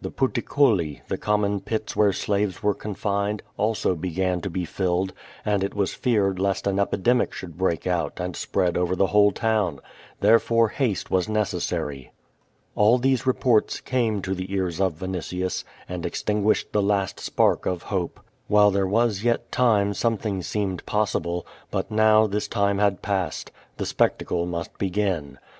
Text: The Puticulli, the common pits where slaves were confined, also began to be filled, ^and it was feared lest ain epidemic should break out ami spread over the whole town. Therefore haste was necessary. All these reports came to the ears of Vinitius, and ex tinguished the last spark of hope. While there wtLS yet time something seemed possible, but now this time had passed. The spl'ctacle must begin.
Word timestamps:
The 0.00 0.10
Puticulli, 0.10 1.02
the 1.06 1.16
common 1.16 1.60
pits 1.60 1.94
where 1.94 2.12
slaves 2.12 2.64
were 2.64 2.74
confined, 2.74 3.44
also 3.56 3.94
began 3.94 4.40
to 4.40 4.50
be 4.50 4.64
filled, 4.64 5.12
^and 5.46 5.62
it 5.62 5.72
was 5.72 5.94
feared 5.94 6.40
lest 6.40 6.66
ain 6.66 6.80
epidemic 6.80 7.32
should 7.32 7.56
break 7.56 7.86
out 7.86 8.20
ami 8.20 8.34
spread 8.34 8.76
over 8.76 8.96
the 8.96 9.06
whole 9.06 9.30
town. 9.30 9.78
Therefore 10.18 10.70
haste 10.70 11.12
was 11.12 11.28
necessary. 11.28 12.10
All 12.74 12.98
these 12.98 13.24
reports 13.24 13.80
came 13.80 14.20
to 14.22 14.34
the 14.34 14.52
ears 14.52 14.80
of 14.80 14.94
Vinitius, 14.98 15.62
and 15.88 16.04
ex 16.04 16.24
tinguished 16.24 16.72
the 16.72 16.82
last 16.82 17.20
spark 17.20 17.64
of 17.64 17.84
hope. 17.84 18.18
While 18.48 18.72
there 18.72 18.84
wtLS 18.88 19.22
yet 19.22 19.52
time 19.52 19.94
something 19.94 20.42
seemed 20.42 20.84
possible, 20.86 21.46
but 21.70 21.88
now 21.88 22.26
this 22.26 22.48
time 22.48 22.78
had 22.78 23.00
passed. 23.00 23.52
The 23.76 23.84
spl'ctacle 23.84 24.44
must 24.48 24.76
begin. 24.76 25.38